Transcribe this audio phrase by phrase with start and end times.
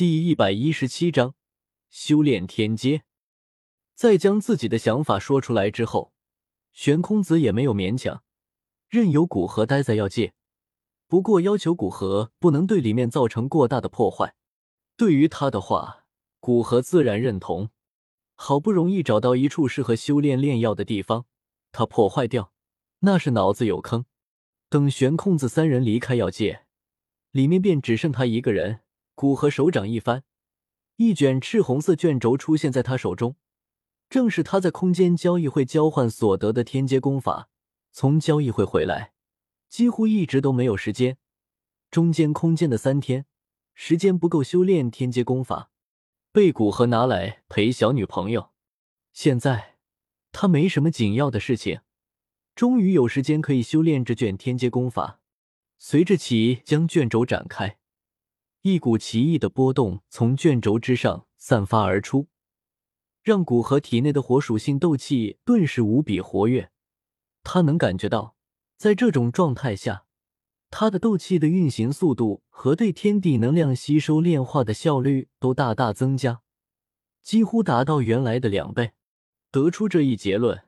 [0.00, 1.34] 第一百一十七章
[1.90, 3.02] 修炼天阶。
[3.94, 6.14] 在将自己的想法说出来之后，
[6.72, 8.22] 玄空子也没有勉强，
[8.88, 10.32] 任由古河待在药界。
[11.06, 14.34] 不过要求古河不能对里面造成过大的破坏。
[14.96, 16.06] 对于他的话，
[16.38, 17.68] 古河自然认同。
[18.34, 21.26] 好不容易找到一处适合修炼炼药的地方，
[21.72, 22.54] 他破坏掉，
[23.00, 24.06] 那是脑子有坑。
[24.70, 26.64] 等玄空子三人离开药界，
[27.32, 28.80] 里面便只剩他一个人。
[29.14, 30.24] 古河手掌一翻，
[30.96, 33.36] 一卷赤红色卷轴出现在他手中，
[34.08, 37.48] 正是他在空间交易会交换所得的天阶功法。
[37.92, 39.12] 从交易会回来，
[39.68, 41.18] 几乎一直都没有时间，
[41.90, 43.26] 中间空间的三天
[43.74, 45.70] 时间不够修炼天阶功法，
[46.32, 48.50] 被古河拿来陪小女朋友。
[49.12, 49.76] 现在
[50.32, 51.80] 他没什么紧要的事情，
[52.54, 55.20] 终于有时间可以修炼这卷天阶功法。
[55.78, 57.78] 随着其将卷轴展开。
[58.62, 62.28] 一股奇异的波动从卷轴之上散发而出，
[63.22, 66.70] 让古河体内的火属性斗气顿时无比活跃。
[67.42, 68.36] 他能感觉到，
[68.76, 70.04] 在这种状态下，
[70.68, 76.42] 他的斗气的运行速度和对天地能量吸收炼化的效率都大大增加，
[77.22, 78.92] 几乎达到原来的两倍。
[79.50, 80.64] 得出这一结论，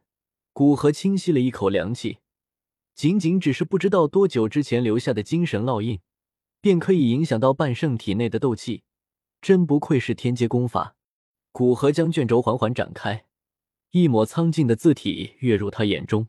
[0.54, 2.20] 古河清吸了一口凉气，
[2.94, 6.00] 仅仅只是不知道多久之前留下的精神烙印。
[6.62, 8.84] 便可以影响到半圣体内的斗气，
[9.40, 10.94] 真不愧是天阶功法。
[11.50, 13.26] 古河将卷轴缓缓展开，
[13.90, 16.28] 一抹苍劲的字体跃入他眼中。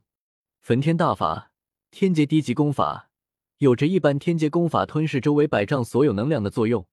[0.60, 1.52] 焚天大法，
[1.92, 3.12] 天阶低级功法，
[3.60, 6.88] 有着一般天阶功法吞噬周围百丈所有能量的作用，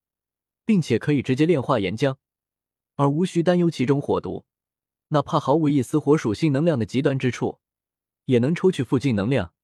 [0.67, 2.17] 并且可以直接炼化岩浆，
[2.97, 4.45] 而无需担忧其中火毒。
[5.09, 7.59] 哪怕毫无一丝火属性能量的极端之处，
[8.27, 9.55] 也能抽取附近能量，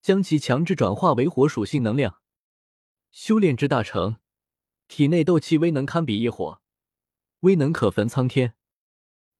[0.00, 2.20] 将其强制转化为火属性能量。
[3.14, 4.16] 修炼之大成，
[4.88, 6.60] 体内斗气威能堪比一火，
[7.40, 8.54] 威能可焚苍天。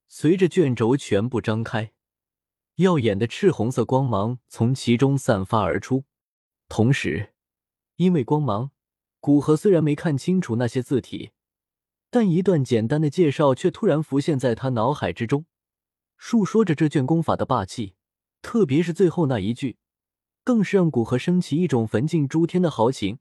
[0.06, 1.92] 随着卷轴全部张开，
[2.76, 6.04] 耀眼的赤红色光芒从其中散发而出。
[6.68, 7.34] 同时，
[7.96, 8.70] 因为光芒，
[9.18, 11.32] 古河虽然没看清楚那些字体，
[12.10, 15.46] 但一段简单的介绍却突然浮现在他脑海之中，
[16.16, 17.96] 述说着这卷功法的霸气。
[18.40, 19.78] 特别是最后那一句，
[20.44, 23.18] 更是让古河升起一种焚尽诸天的豪情。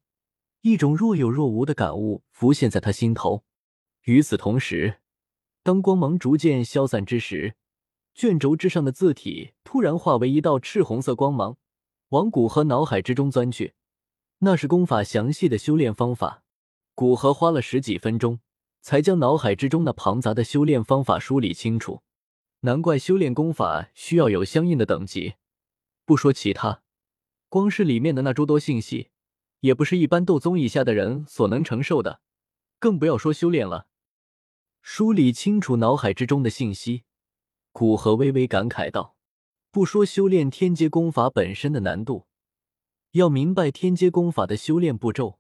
[0.64, 3.44] 一种若有若无的感悟浮现在他心头。
[4.04, 5.02] 与此同时，
[5.62, 7.56] 当光芒逐渐消散之时，
[8.16, 11.58] 卷轴之上的字体突然化为一道赤红色光芒，
[12.10, 13.74] 往古河脑海之中钻去。
[14.40, 16.44] 那是功法详细的修炼方法。
[16.96, 18.40] 古河花了十几分钟，
[18.80, 22.04] 才将脑海之中那庞杂的修炼方法梳理清楚。
[22.62, 25.34] 难怪修炼功法需要有相应的等级。
[26.06, 26.84] 不说其他，
[27.50, 29.10] 光是里面的那诸多信息。
[29.64, 32.20] 也不是一般斗宗以下的人所能承受的，
[32.80, 33.88] 更不要说修炼了。
[34.82, 37.04] 梳理清楚脑海之中的信息，
[37.72, 39.16] 古河微微感慨道
[39.72, 42.28] ：“不说修炼天阶功法本身的难度，
[43.12, 45.40] 要明白天阶功法的修炼步骤，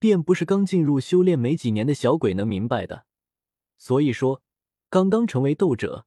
[0.00, 3.06] 便不是刚进入修炼没几年的小鬼能明白的。
[3.78, 4.42] 所以说，
[4.90, 6.06] 刚刚成为斗者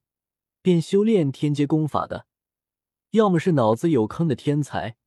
[0.62, 2.28] 便修炼天阶功法的，
[3.12, 4.98] 要么是脑子有坑的天才，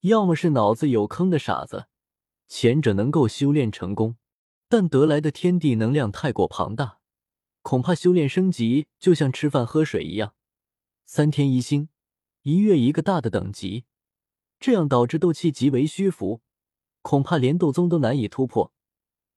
[0.00, 1.88] 要么是脑子有坑的傻子。”
[2.52, 4.16] 前者能够修炼成功，
[4.68, 6.98] 但得来的天地能量太过庞大，
[7.62, 10.34] 恐怕修炼升级就像吃饭喝水一样，
[11.06, 11.88] 三天一星，
[12.42, 13.84] 一月一个大的等级，
[14.58, 16.42] 这样导致斗气极为虚浮，
[17.02, 18.72] 恐怕连斗宗都难以突破。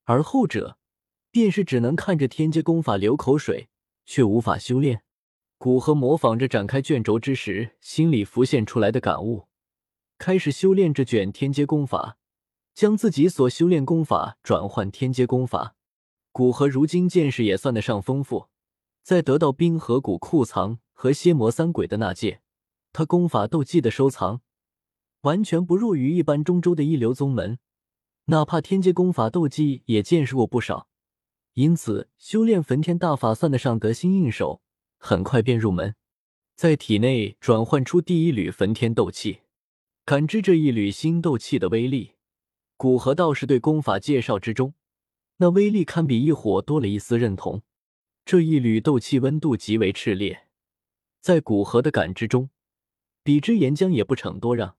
[0.02, 0.76] 而后者，
[1.30, 3.68] 便是只能看着天阶功法流口水，
[4.04, 5.04] 却无法修炼。
[5.56, 9.46] 古河模仿着展开卷轴之时，心里浮现出来的感悟，
[10.18, 12.18] 开始修炼这卷天阶功法。
[12.74, 15.76] 将自己所修炼功法转换天阶功法，
[16.32, 18.48] 古河如今见识也算得上丰富。
[19.02, 22.40] 在得到冰河谷库藏和蝎魔三鬼的那届，
[22.92, 24.40] 他功法斗技的收藏
[25.20, 27.58] 完全不弱于一般中州的一流宗门，
[28.24, 30.88] 哪怕天阶功法斗技也见识过不少。
[31.52, 34.62] 因此，修炼焚天大法算得上得心应手，
[34.98, 35.94] 很快便入门。
[36.56, 39.42] 在体内转换出第一缕焚天斗气，
[40.04, 42.12] 感知这一缕新斗气的威力。
[42.76, 44.74] 古河道士对功法介绍之中，
[45.36, 47.62] 那威力堪比一火，多了一丝认同。
[48.24, 50.48] 这一缕斗气温度极为炽烈，
[51.20, 52.50] 在古河的感知中，
[53.22, 54.76] 比之岩浆也不逞多让。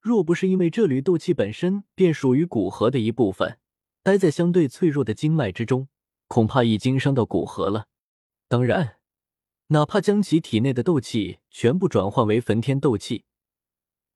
[0.00, 3.58] 若不是因为这缕斗气本身便属于古河的一部分，
[4.02, 5.88] 待在相对脆弱的经脉之中，
[6.26, 7.86] 恐怕已经伤到古河了。
[8.48, 8.96] 当然，
[9.68, 13.24] 哪怕将其体内的斗气全部转换为焚天斗气，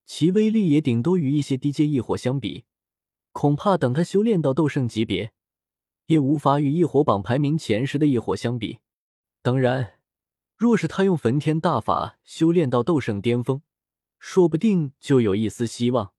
[0.05, 2.65] 其威力也顶多与一些低阶异火相比。
[3.37, 5.31] 恐怕等他修炼到斗圣级别，
[6.07, 8.79] 也无法与异火榜排名前十的异火相比。
[9.43, 9.99] 当然，
[10.57, 13.61] 若是他用焚天大法修炼到斗圣巅峰，
[14.19, 16.15] 说不定就有一丝希望。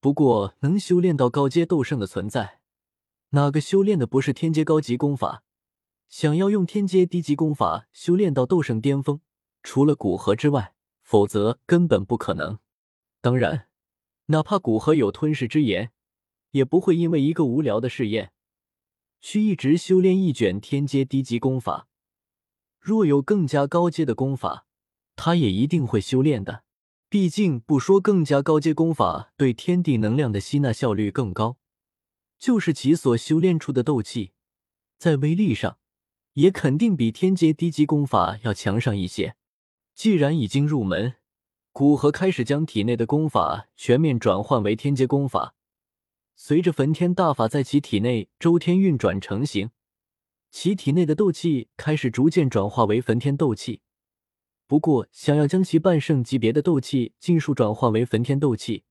[0.00, 2.60] 不过，能修炼到高阶斗圣的存在，
[3.30, 5.42] 哪个修炼的不是天阶高级功法？
[6.10, 9.22] 想要用天阶低级功法修炼到斗圣巅峰，
[9.62, 12.58] 除了古河之外，否则根本不可能。
[13.22, 13.68] 当然，
[14.26, 15.90] 哪怕古河有吞噬之炎，
[16.50, 18.32] 也不会因为一个无聊的试验，
[19.20, 21.88] 去一直修炼一卷天阶低级功法。
[22.78, 24.66] 若有更加高阶的功法，
[25.16, 26.64] 他也一定会修炼的。
[27.08, 31.56] 毕竟，不说更加高阶功法对天地能量的吸纳效率更高，
[32.38, 34.32] 就是其所修炼出的斗气，
[34.96, 35.78] 在威力上，
[36.34, 39.34] 也肯定比天阶低级功法要强上一些。
[39.94, 41.16] 既然已经入门，
[41.72, 45.54] 古河开始将体内的功法全面转换为天阶功法。
[46.42, 49.72] 随着焚天大法在其体内周天运转成型。
[50.50, 53.82] 其体内的斗气开始逐渐转化为焚天斗气，
[54.66, 58.84] 不过想要将其半圣级别的斗气尽数转化为焚天斗气，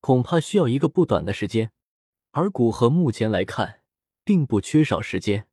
[0.00, 1.72] 恐怕需要一个不短的时间。
[2.32, 3.80] 而古河目前来看，
[4.22, 5.46] 并不缺少时间。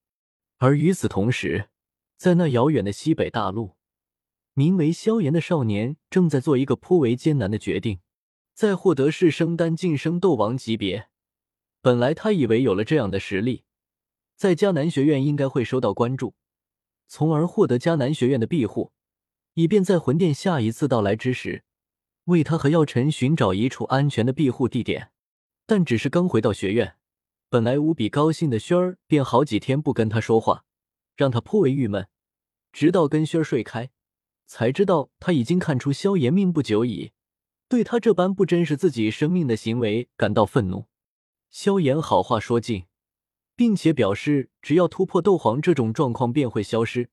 [0.58, 1.70] 而与此同时，
[2.18, 3.78] 在那遥远的西北大陆，
[4.54, 8.02] 名为萧炎的少年正在做一个颇为艰难的决定。
[8.54, 11.08] 在获得是生丹晋升斗王级别，
[11.88, 13.64] 本来他以为有了这样的实力。
[14.36, 16.36] 在迦南学院应该会受到关注，
[17.08, 18.92] 从而获得迦南学院的庇护，
[19.54, 21.64] 以便在魂殿下一次到来之时，
[22.26, 25.12] 为他和药尘寻找一处安全的庇护地点。
[25.66, 26.98] 但只是刚回到学院，
[27.48, 30.66] 本来无比高兴的轩儿便好几天不跟他说话，
[31.16, 32.10] 让他颇为郁闷。
[32.74, 33.92] 直到跟轩儿睡开，
[34.46, 37.14] 才知道他已经看出萧炎命不久矣，
[37.70, 40.88] 对他这般不珍视自己生命的行为感到愤怒。
[41.50, 42.86] 萧炎好话说尽。
[43.56, 47.10] 并且表示，只要突破斗皇这种状况便会消失，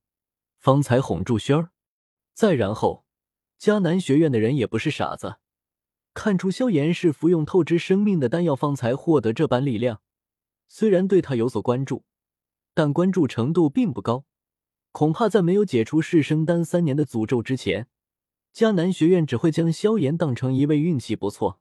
[0.58, 1.70] 方才哄住轩儿。
[2.34, 3.06] 再然后，
[3.58, 5.36] 迦南学院的人也不是傻子，
[6.12, 10.02] 看出萧炎是服用透支生命的丹药方才获得这般力量，
[10.68, 12.04] 虽然对他有所关注，
[12.74, 14.26] 但关注程度并不高。
[14.92, 17.88] 恐怕在没有解除世生丹三年的诅咒之前，
[18.54, 21.58] 迦南学院只会将萧炎当成一位运气不错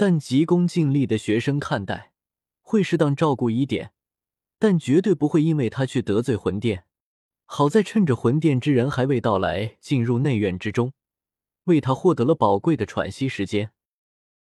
[0.00, 2.12] 但急功近利的学生看待，
[2.62, 3.90] 会适当照顾一点。
[4.56, 6.84] 但绝对不会因为他去得罪魂殿。
[7.46, 10.92] 好在趁着魂殿之人还未到来，进入内院之中，
[11.64, 13.72] 为他获得了宝贵的喘息时间。